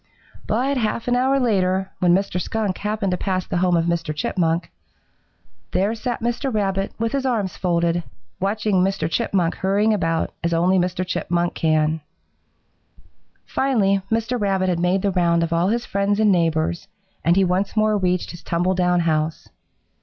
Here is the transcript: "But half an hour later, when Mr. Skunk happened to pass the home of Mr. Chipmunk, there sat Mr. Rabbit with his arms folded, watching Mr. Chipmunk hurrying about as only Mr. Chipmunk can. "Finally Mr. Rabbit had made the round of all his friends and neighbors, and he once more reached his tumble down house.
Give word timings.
"But 0.47 0.77
half 0.77 1.07
an 1.07 1.15
hour 1.15 1.39
later, 1.39 1.91
when 1.99 2.11
Mr. 2.15 2.41
Skunk 2.41 2.79
happened 2.79 3.11
to 3.11 3.17
pass 3.19 3.45
the 3.45 3.57
home 3.57 3.77
of 3.77 3.85
Mr. 3.85 4.15
Chipmunk, 4.15 4.71
there 5.73 5.93
sat 5.93 6.21
Mr. 6.23 6.51
Rabbit 6.51 6.91
with 6.97 7.11
his 7.11 7.23
arms 7.23 7.55
folded, 7.55 8.01
watching 8.39 8.77
Mr. 8.77 9.07
Chipmunk 9.07 9.57
hurrying 9.57 9.93
about 9.93 10.33
as 10.43 10.55
only 10.55 10.79
Mr. 10.79 11.05
Chipmunk 11.05 11.53
can. 11.53 12.01
"Finally 13.45 14.01
Mr. 14.09 14.41
Rabbit 14.41 14.69
had 14.69 14.79
made 14.79 15.03
the 15.03 15.11
round 15.11 15.43
of 15.43 15.53
all 15.53 15.67
his 15.67 15.85
friends 15.85 16.19
and 16.19 16.31
neighbors, 16.31 16.87
and 17.23 17.35
he 17.35 17.43
once 17.43 17.77
more 17.77 17.95
reached 17.95 18.31
his 18.31 18.41
tumble 18.41 18.73
down 18.73 19.01
house. 19.01 19.49